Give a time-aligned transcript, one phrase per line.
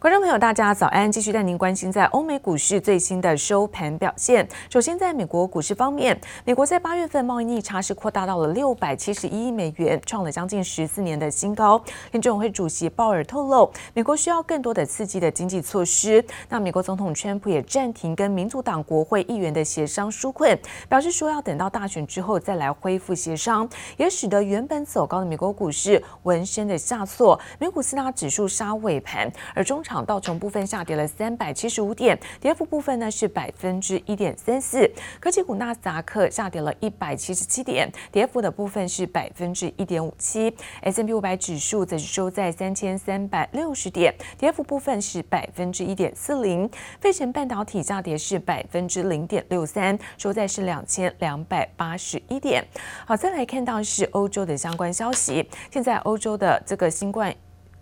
[0.00, 1.10] 观众朋友，大家早安！
[1.10, 4.46] 继续带您关心在欧美股市最新的收盘表现。
[4.70, 11.82] 首先，在美国股市方面，美国在八月份贸易逆差是扩大到了六百七十一亿美元，创了将近十四年的新高。
[12.12, 16.24] 联准会主席鲍尔透露，美国需要更多的刺激的经济措施。
[16.48, 20.56] 那美国总统川普也暂停跟民主党国会议员的协商纾困，
[20.88, 27.36] 表示说要等到大选之后再来恢复协商，也使得原本走高的美国股市闻声的下挫。
[27.58, 34.86] 美股四大指数杀尾盘，而中场道琼部分下跌了三百七十五点，跌幅部分呢是百分之一点三四。
[35.18, 40.54] 科技股纳斯达克下跌了一百七十七点，跌幅的部分是百分之一点五七。
[40.82, 46.68] S&P 五百指数则是收在三千三百六十点，跌幅部分是百分之一点四零。
[47.00, 52.62] 费城半导体下跌是百分之零点六三，收在是两千两百八十一点。
[53.06, 57.34] 好，再来看到是欧洲的相关消息，现在欧洲的这个新冠。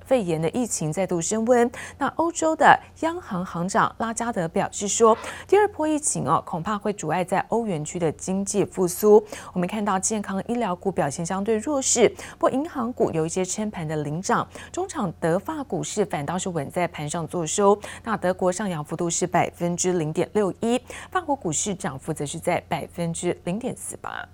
[0.07, 9.23] 肺炎的疫情再度升温，那欧洲的央行行长拉加德表示说，第二波疫情哦，恐怕会阻碍在欧元区的经济复苏。
[9.53, 14.47] 我们看到健康医疗股表现相对弱势，不过银行股有一些撑盘的领涨。
[14.71, 24.27] 中场德法股市反倒是稳在盘上作收，那德国上扬幅度是百分之零点六一，法国股市涨幅则是在百分之零点四八。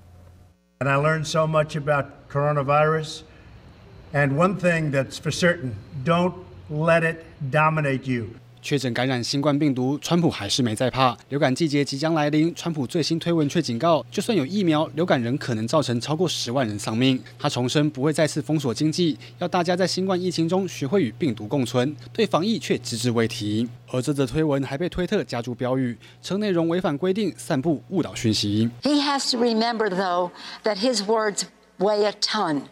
[0.81, 3.23] And I learned so much about coronavirus.
[4.15, 5.73] And one thing that's for certain,
[6.05, 6.35] don't
[6.69, 8.27] let it dominate you.
[8.61, 11.17] 确诊感染新冠病毒，川普还是没在怕。
[11.31, 17.21] 流感季节即将来临，川普最新推文却警告，就算有疫苗，流感仍可能造成超过十万人丧命。
[17.39, 23.69] 他重申不会再次封锁经济，要大家在新冠疫情中学会与病毒共存，对防疫却只字未提。
[23.91, 28.71] 而这则推文还被推特加注标语，称内容违反规定，散布误导讯息。
[28.83, 30.31] He has to remember, though,
[30.63, 31.43] that his words
[31.79, 32.63] weigh a ton.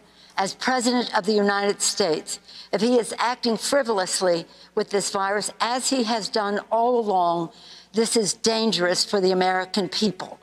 [0.41, 2.39] As President of the United States,
[2.73, 7.51] if he is acting frivolously with this virus, as he has done all along,
[7.93, 10.39] this is dangerous for the American people.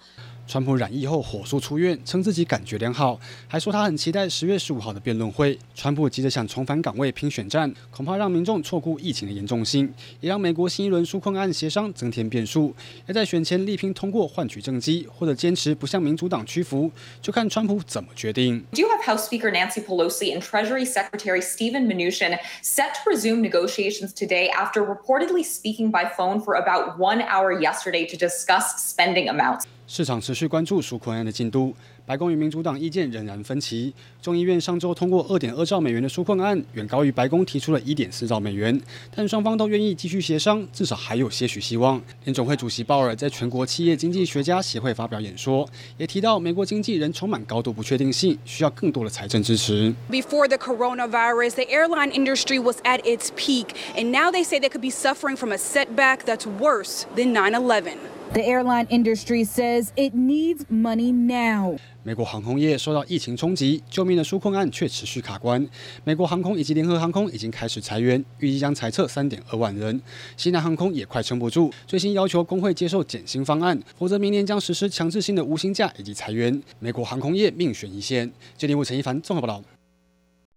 [0.49, 5.59] 川普染疫后火速出院，称自己感觉良好，还说他很期待十月十五号的辩论会。
[5.75, 9.93] 川普急着想重返岗位拼选战，恐怕让民众错估疫情的严重性，
[10.23, 12.75] 也让美国新一轮纾困案协商增添变数。
[13.05, 18.65] 要在选前力拼通过换取政绩，或者坚持不向民主党屈服，就看川普怎么决定。
[18.73, 24.15] Do you have House Speaker Nancy Pelosi and Treasury Secretary Steven Mnuchin set to resume negotiations
[24.15, 29.67] today after reportedly speaking by phone for about one hour yesterday to discuss spending amounts?
[29.91, 33.91] 市场持续关注纾困案的进度，白宫与民主党意见仍然分歧。
[34.21, 38.79] 众议院上周通过二点二兆美元的纾困案，远高于白宫提出的一点四兆美元，
[39.17, 41.99] 但双方都愿意继续协商，至少还有些许希望。
[42.25, 45.67] 联总会主席鲍尔在全国企业经济学家协会发表演说，
[45.97, 49.95] 也提到美国经济仍充满高度不确定性，需要更多的财政支持。
[50.11, 54.83] Before the coronavirus, the airline industry was at its peak, and now they say they could
[54.83, 58.18] be suffering from a setback that's worse than 9/11.
[58.35, 61.77] The airline industry says it needs money now.
[62.03, 65.67] 美国航空业受到疫情冲击，救命的纾困案却持续卡关。
[66.05, 70.01] 美国航空以及联合航空已经开始裁员，预计将裁撤三点二万人。
[70.37, 76.63] 西南航空也快撑不住，最新要求工会接受减薪方案，否则明年将实施强制性的无薪假以及裁员。
[76.79, 78.31] 美国航空业命悬一线。
[78.57, 79.78] 记者陈一凡综合报道。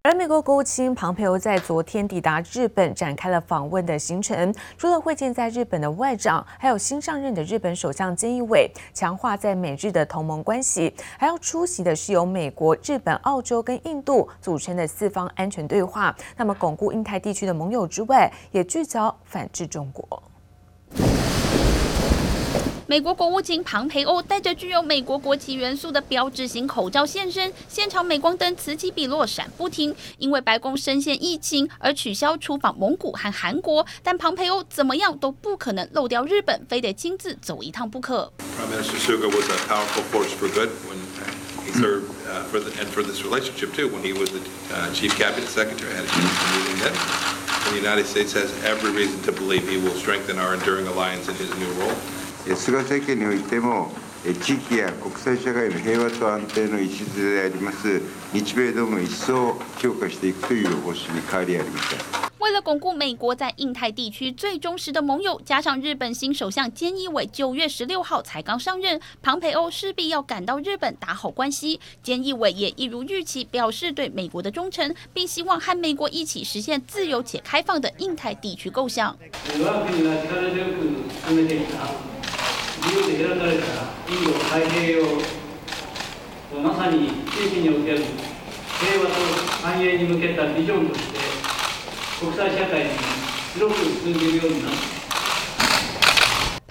[0.04, 4.52] 而美国国务卿庞培欧在昨天抵达日本，展开了访问的行程。
[4.76, 10.92] 除了会见在日本的外长，还有新上任的日本首相菅义伟，强化在美日的同盟关系。
[11.20, 16.16] 还要出席的是由美国、日本、澳洲跟印度组成的四方安全对话。
[16.36, 20.24] 那么，巩固印太地区的盟友之外，也聚焦反制中国。
[22.92, 41.00] 美国国务卿庞培欧戴着具有美国国旗元素的标志型口罩现身现场镁光灯此起彼落闪不停因为白宫深陷疫情而取消出访蒙古和韩国但庞培欧怎么样都不可能漏掉日本非得亲自走一趟不可 prime minister suga was a powerful force for good when
[41.64, 42.04] he served
[42.52, 44.42] for the and for this relationship too when he was the
[44.92, 46.06] chief Cabinet secretary and
[47.72, 51.36] the united states has every reason to believe he will strengthen our enduring alliance in
[51.36, 51.96] his new role.
[52.55, 53.91] 菅政权においても
[54.43, 58.01] 地域や国际社会の平和と安定の础であります
[58.33, 62.27] 日米同盟一层强化していくという方针に変わりありません。
[62.39, 71.81] 为了巩固美国在印太地区最忠实的盟友，加上日本新首相菅义伟九月十六号才刚上任，庞培欧势必要赶到日本打好关系。
[72.05, 79.17] 菅义伟也一如预期表示对美国的忠诚，并希望和美国一起实现自由且开放的印太地区构想。
[82.94, 83.64] 由で開かれた
[84.12, 85.06] インド太平洋
[86.62, 89.14] まさに地域における平和と
[89.64, 91.20] 繁栄に向けたビジョンとして
[92.20, 92.90] 国際社会に
[93.54, 95.01] 広く通じるようになって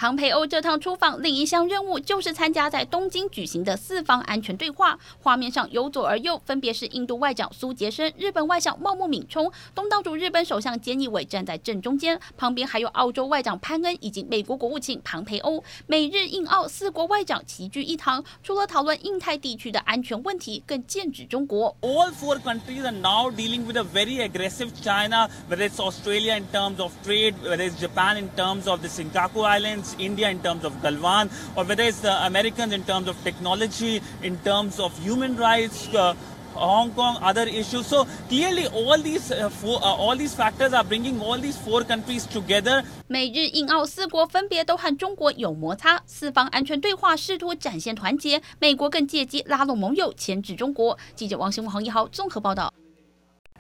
[0.01, 4.99] 庞培欧这趟出访另一项任务就是参加在东京举行的四方安全对话。
[5.23, 15.63] 画面上由左而右分别是印度外长苏杰生、日本外相茂木敏充、东道主日本首相菅义伟站在正中间，旁边还有澳洲外长潘恩以及美国国务卿庞培欧。
[15.87, 21.77] 美日印澳四国外长齐聚一堂，除了讨论印太地区的安全问题，更剑指中国。
[21.83, 26.81] All four countries are now dealing with a very aggressive China, whether it's Australia in terms
[26.81, 29.90] of trade, whether it's Japan in terms of the Senkaku Islands.
[29.99, 34.37] India in terms of Galwan, or whether it's the Americans in terms of technology, in
[34.45, 36.15] terms of human rights, uh,
[36.55, 37.87] Hong Kong, other issues.
[37.87, 41.85] So clearly, all these uh, four, uh, all these factors are bringing all these four
[41.85, 42.85] countries together.
[43.07, 48.43] 美日印澳四国分别都和中国有摩擦，四方安全对话试图展现团结。
[48.59, 50.99] 美国更借机拉拢盟友，牵制中国。
[51.15, 52.73] 记者王新文、黄一豪综合报道。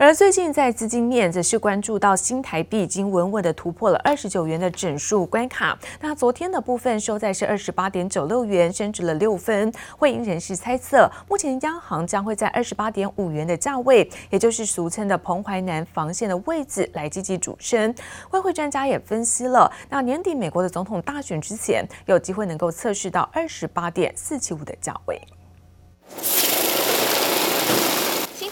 [0.00, 5.79] 而最近在资金面，则是关注到新台币已经稳稳的突破了二十九元的整数关卡。
[6.00, 9.70] 那昨天的部分收在是二十八点九六元，升值了六分。
[9.99, 17.94] 汇银人士猜测，目前央行将会在二十八点五元的价位，也就是俗称的彭淮南防线的位置来积极主升。
[18.31, 25.20] 外汇专家也分析了，那年底美国的总统大选之前，有机会能够测试到二十八点四七五的价位。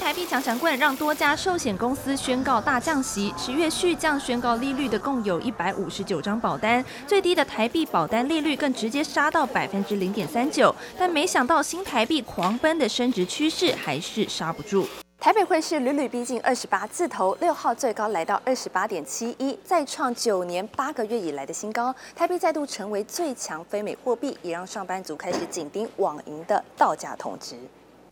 [0.08, 10.74] 台币强强棍让多家寿险公司宣告大降息，十月续降宣告利率的共有一百五十九张保单，最低的台币保单利率更直接杀到百分之零点三九。
[10.98, 14.88] 但没想到新台币狂奔的升值趋势还是刹不住。
[15.20, 21.94] 台北汇市屡屡逼近二十八字头，六号最高来到二十八点七一，再创九年八个月以来的新高。
[22.16, 27.56] 台币再度成为最强非美货币，也让上班族开始紧盯网银的到价通知。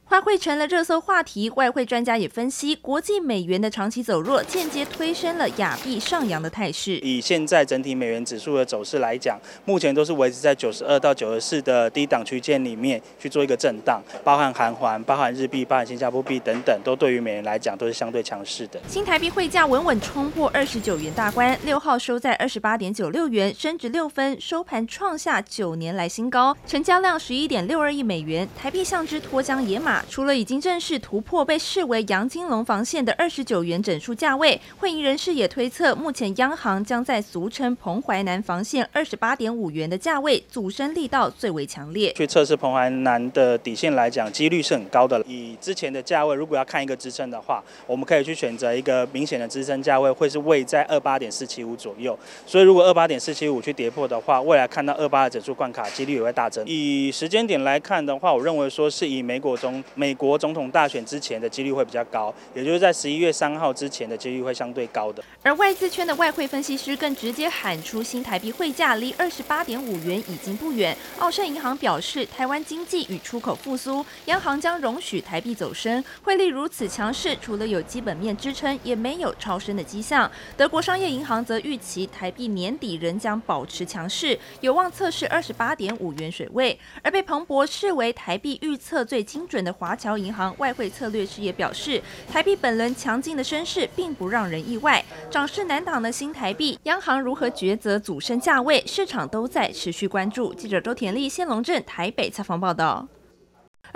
[0.09, 6.99] 外汇成了热搜话题，外汇专家也分析，国际美元的长期走弱，间接推升了亚币上扬的态势。
[6.99, 18.81] 以现在整体美元指数的走势来讲，目前都是维持在九十二到九十四的低档区间里面去做一个震荡，包含韩环、包含日币、包含新加坡币等等，都对于美元来讲都是相对强势的。
[18.87, 29.96] 新台币汇价稳稳冲破二十九元大关，六号收在二十八点九六元，升值六分，收盘创下九年来新高，成交量十一点六二亿美元，台币像只脱缰野马。
[30.09, 42.13] 除了已经正式突破被视为杨金龙防线的二十九元整数价位，汇银人士也推测，目前央行将在俗称彭淮南防线二十八点五元的价位阻升力道最为强烈。
[42.15, 45.23] 去测试彭淮南的底线来讲，几率是很高的。
[45.27, 52.19] 以之前的价位，如果要看一个支撑的话，我们可以去选择一个明显的支撑价位，会是位在二八点四七五左右。
[52.47, 56.65] 所以，如果二八点四七五去跌破的话，未来看到二八的整数关卡几率也会大增。
[56.67, 60.37] 以时间点来看的话，我认为说是以美国中美国。
[60.37, 65.23] 总统大选之前的几率会比较高，也就是在十一月三号之前的几率会相对高的。
[65.43, 70.97] 而外资圈的外汇分析师更直接喊出，新台币汇价离二十八点五元已经不远。
[71.19, 80.31] 澳盛银行表示，台湾经济与出口复苏，央行将容许台币走升，汇率如此强势，除了有基本面支撑，也没有超升的迹象。
[80.57, 86.79] 德国商业银行则预期台币年底仍将保持强势，有望测试二十八点五元水位。
[87.03, 90.17] 而被彭博视为台币预测最精准的华侨。
[90.17, 95.05] 银行外汇策略师也表示，台币本轮强劲的升势并不让人意外。
[95.31, 100.55] 涨势难挡的新台币，央行如何抉择主升价位，市场都在持续关注。
[100.55, 103.07] 记者周田丽、谢龙镇台北采访报道。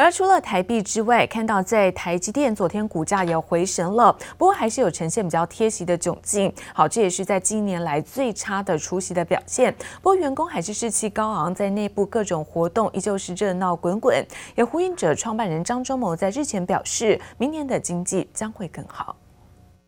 [0.01, 6.51] 而除了台币之外，看到在台积电昨天股价也回神了，不过还是有呈现比较贴息的窘境。
[6.73, 9.71] 好，这也是在今年来最差的除息的表现。
[9.97, 14.27] 不过员工还是士气高昂，在内部各种活动依旧是热闹滚滚。
[14.55, 19.15] 也呼应着创办人张忠谋在日前表示，明年的经济将会更好。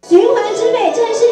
[0.06, 1.31] 循环之美正式揭幕。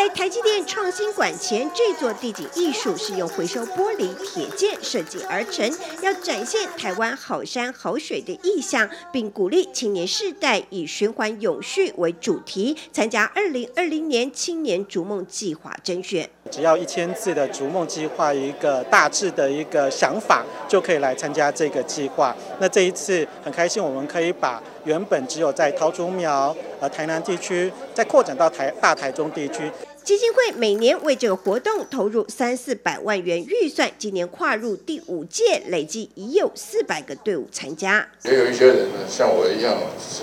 [0.00, 16.26] 在台积电创新馆前，这座地景艺术是用回收玻璃铁件设计而成，要展现台湾好山好水的意象，并鼓励青年世代以循环永续为主题参加二零二零年青年逐梦计划甄选。
[16.50, 22.34] 只要一千字的逐梦计划，一个大致的一个想法，就可以来参加这个计划。
[22.58, 29.70] 那这一次很开心，我们可以把原本只有在桃竹苗、呃台南地区，再扩展到台大台中地区。
[30.02, 38.08] 基金会每年为这个活动投入三四百万元预算，今年跨入第五届，累计已有四百个队伍参加。
[38.24, 39.76] 也有一些人呢，像我一样，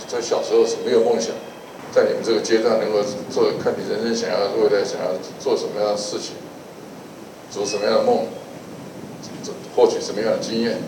[0.07, 1.31] 在小时候是没有梦想，
[1.91, 6.36] 在你们这个阶段能够做，看你人生想要未来想要做什么样的事情，
[7.51, 8.25] 做什么样的梦，
[9.75, 10.79] 获取什么样的经验。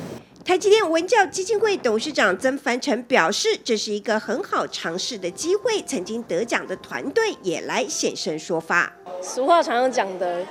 [0.46, 5.82] 台积电文教基金会董事长曾凡成表示，这是一个很好尝试的机会。
[5.84, 8.92] 曾经得奖的团队也来现身说法。
[9.22, 10.44] 俗话常常讲的，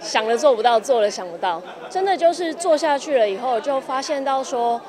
[0.00, 4.80] 想了做不到，做了想不到，真的就是做下去了以后，就发现到说，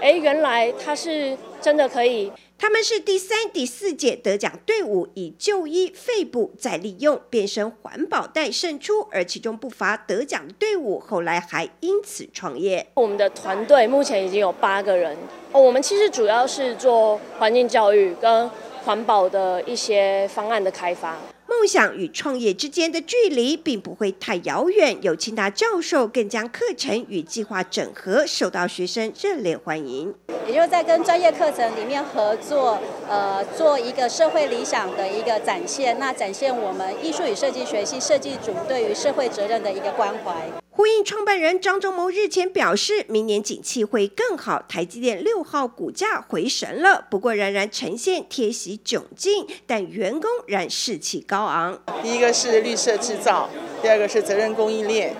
[0.00, 2.32] 哎，原来他是真的可以。
[2.60, 12.84] 他们是第三、第四届得奖队伍，以旧衣废布再利用变身环保袋胜出，而其中不乏得奖的队伍，后来还因此创业。
[12.94, 15.16] 我们的团队目前已经有八个人，
[15.52, 18.50] 哦，我们其实主要是做环境教育跟
[18.84, 21.16] 环保的一些方案的开发。
[21.58, 30.14] 梦想与创业之间的距离并不会太遥远，有清大教授更将课程与计划整合，受到学生热烈欢迎。
[30.46, 40.36] 也就是在跟专业课程里面合作，呃，做一个社会理想的一个展现，那展现我们艺术与设计学系设计组对于社会责任的一个关怀。
[40.78, 44.62] 呼应创办人张忠谋日前表示，明年景气会更好。
[44.68, 51.76] 台积电六号股价回神了，不过仍然呈现贴息窘境，但员工仍士气高昂。
[52.00, 53.50] 第一个是绿色制造，
[53.82, 55.12] 第二个是责任供应链，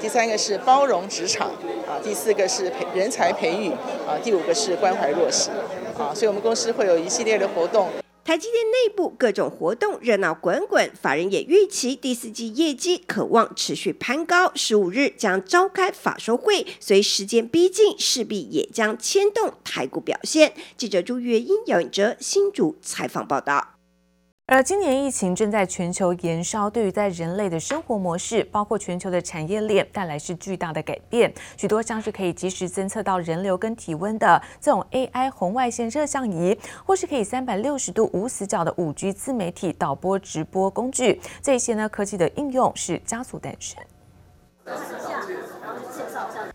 [0.00, 1.48] 第三个是包容职场，
[1.88, 3.70] 啊，第四个是培人才培育，
[4.06, 5.50] 啊，第五个是关怀弱势，
[5.98, 7.90] 啊，所以我们公司会有一系列的活动。
[8.30, 14.52] 台积电内部各种活动热闹滚滚，法人也预期第四季业绩可望持续攀高。
[14.54, 20.54] 十五日将召开法说会，随时间逼近，势必也将牵动台股表现。
[20.76, 23.79] 记者朱月英、姚颖哲新竹采访报道。
[24.52, 31.32] 而今年疫情正在全球延烧，对于在人类的生活模式，包括全球的产业链，带来是巨大的改变。
[31.56, 43.80] 许多像是可以及时侦测到人流跟体温的这种 AI 红外线热像仪，或是可以三百六十度无死角的五 G 自媒体导播直播工具，这些呢科技的应用是加速诞生。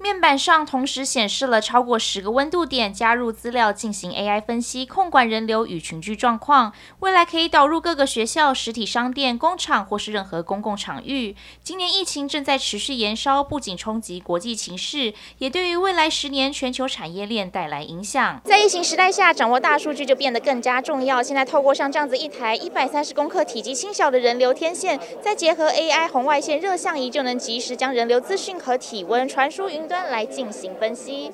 [0.05, 6.71] 面板上同时显示了超过十个温度点，加入资料进行 AI 分析，控管人流与群聚状况。
[6.99, 11.35] 未来可以导入各个学校、实体商店、工厂或是任何公共场域。
[11.63, 18.39] 今年疫情正在持续延烧，不仅冲击国际情势，也对于未来十年全球产业链带来影响。
[18.45, 21.23] 在疫情时代下，掌握大数据就变得更加重要。
[21.23, 29.94] 现在透过像这样子一台一百三十公克、体积轻小的人流天线，再结合 AI 红外线热像仪，就能及时将人流资讯和体温传输云端。
[30.03, 31.31] 来进行分析。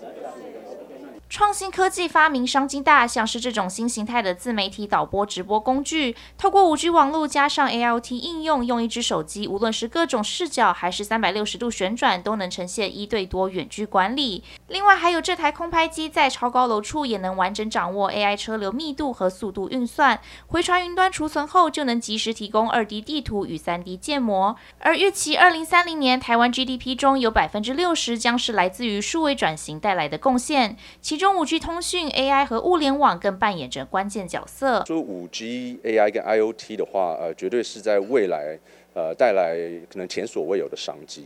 [1.32, 14.44] 创新科技发明商机大，像是这种新形态的自媒体导播直播工具，透过五 G 网络加上 AIoT 应用，用一只手机，无论是各种视角还是三百六十度旋转，都能呈现一对多远距管理。
[14.68, 24.58] 另外，还有这台空拍机在超高楼处也能完整掌握 AI 车流密度和速度运算，回传云端储存后，就能及时提供二 D 地图与三 D 建模。
[24.80, 34.84] 而预期二零三零年台湾 GDP 中有百分之六十将是来自于数位转型带来的贡献，其中五 G 通讯、AI 和物联网更扮演着关键角色。
[34.88, 38.58] 说五 G、AI 跟 IoT 的话，呃，绝对是在未来，
[38.96, 39.56] 呃，带来
[39.88, 41.24] 可能前所未有的商机。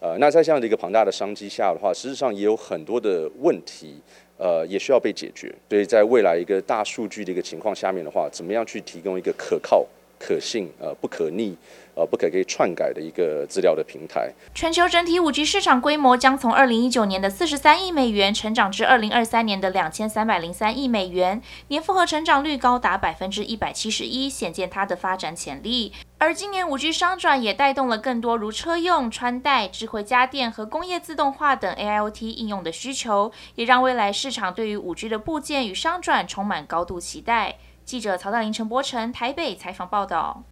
[0.00, 3.98] 呃，那在这样的一个庞大的商机下的话，实际上也有很多的问题，
[4.36, 5.50] 呃，也需要被解决。
[5.70, 9.82] 所以在未来一个大数据的一个情况下面的话，怎么样去提供一个可靠、
[10.18, 11.56] 可信、呃，不可逆。
[11.98, 14.32] 呃，不可以篡改的一个资料的平台。
[14.54, 25.92] 全球整体五 G 市场规模将从二零一九年的四十三亿美元成长至二零二三年的两千三百零三亿美元，年复合成长率高达百分之一百七十一，显见它的发展潜力。
[26.18, 37.56] 而今年五 G 商转也带动了更多如车用、穿戴、智慧家电和工业自动化等 AIoT 应用的需求，也让未来市场对于五 G 的部件与商转充满高度期待。
[37.84, 40.44] 记者曹大林、陈柏成台北采访报道。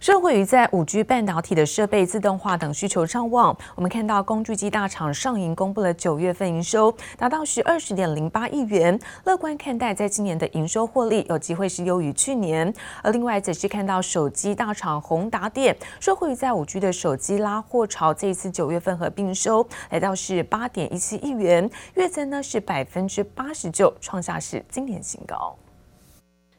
[0.00, 12.72] 受惠于在五 G 半导体的设备自动化等需求畅旺，我们看到工具机大厂上银公布了九月份营收达到是二十点零八亿元，乐观看待在今年的营收获利有机会是优于去年。
[13.02, 25.54] 而另外则是看到手机大厂宏达电受惠于在五 G 的手机拉货潮，这一次九月份合并收来到是八点一七亿元，月增呢是百分之八十九，创下是今年新高。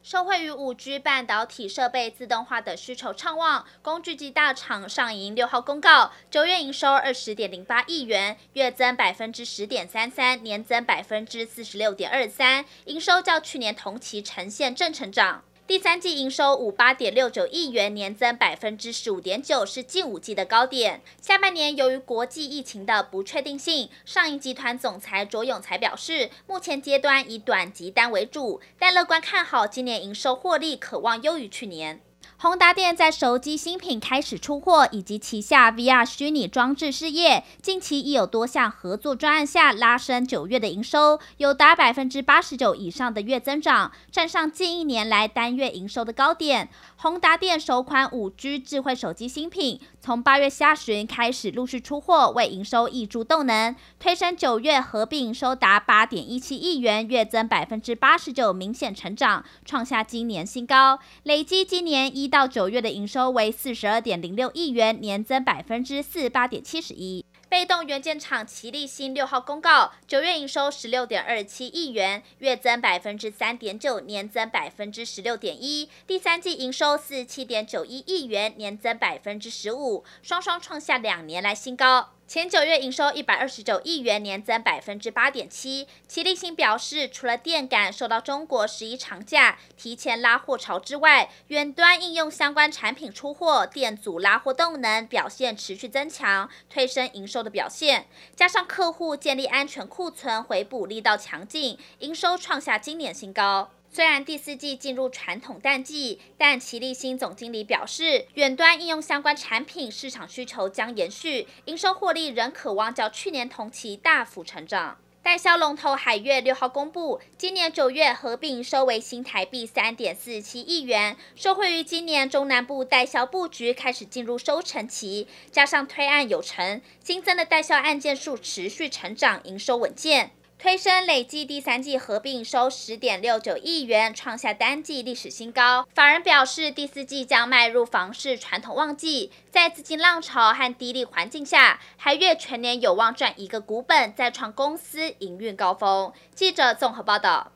[0.02, 15.44] 受惠于五 G 半导体设备自动化的需求畅旺，工具机大厂上银六号公告，九月营收二十点零八亿元，月增百分之十点三三，年增百分之四十六点二三，营收较去年同期呈现正成长。
[15.64, 21.00] 第三季营收五八点六九亿元，年增百分之十五点九，是近五季的高点。
[21.20, 32.00] 下半年由于国际疫情的不确定性，上银集团总裁卓永才表示，目前阶段以短集单为主，但乐观看好今年营收获利可望优于去年。
[32.42, 46.68] 宏达电在手机新品开始出货，以及旗下 VR 虚拟装置事业，近期已有多项合作专案下拉升九月的营收，有达百分之八十九以上的月增长，占上近一年来单月营收的高点。
[47.02, 67.21] 宏达电首款五 G 智慧手机新品，从八月下旬开始陆续出货，为营收挹注动能，推升九月合并收达八点一七亿元，月增百分之八十九，明显成长，创下今年新高，累计今年一到九月的营收为四十二点零六亿元，年增百分之四十八点七十一。
[67.52, 75.90] 被动元件厂奇立新六号公告，九月营收十六点二七亿元，月增百分之三点九，年增百分之十六点一。
[76.06, 82.14] 第三季营收四十七点九一亿元，年增百分之十五，双双创下两年来新高。
[82.32, 85.86] 前九月营收一百二十九亿元，年增百分之八点七。
[86.08, 98.06] 奇力新表示，除了电感受到中国十一长假提前拉货潮之外，远端应用相关产品出货，电阻拉货动能表现持续增强，推升营收的表现。
[98.34, 103.68] 加上客户建立安全库存回补力道强劲，营收创下今年新高。
[103.94, 114.96] 虽然第四季进入传统淡季，但齐立新总经理表示，远端应用相关产品市场需求将延续，营收获利仍可望较去年同期大幅成长。
[115.22, 130.30] 代销龙头海月六号公布，今年九月合并收为新台币三点四七亿元，受惠于今年中南部代销布局开始进入收成期，加上推案有成，新增的代销案件数持续成长，营收稳健。
[130.62, 135.88] 推升累计第三季合并收十点六九亿元，创下单季历史新高。
[135.92, 146.12] 法人表示，第四季将迈入房市传统旺季，在资金浪潮和低利环境下，海月全年有望赚一个股本，再创公司营运高峰。
[146.32, 147.50] 记者综合报道。